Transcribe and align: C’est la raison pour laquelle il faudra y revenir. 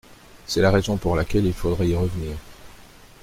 C’est 0.47 0.61
la 0.63 0.71
raison 0.71 0.97
pour 0.97 1.15
laquelle 1.15 1.45
il 1.45 1.53
faudra 1.53 1.85
y 1.85 1.95
revenir. 1.95 2.35